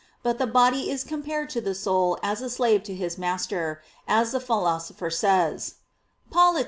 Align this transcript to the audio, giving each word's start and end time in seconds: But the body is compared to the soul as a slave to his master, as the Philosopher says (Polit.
But 0.23 0.39
the 0.39 0.47
body 0.47 0.89
is 0.89 1.03
compared 1.03 1.51
to 1.51 1.61
the 1.61 1.75
soul 1.75 2.17
as 2.23 2.41
a 2.41 2.49
slave 2.49 2.81
to 2.85 2.95
his 2.95 3.19
master, 3.19 3.83
as 4.07 4.31
the 4.31 4.39
Philosopher 4.41 5.11
says 5.11 5.75
(Polit. 6.31 6.59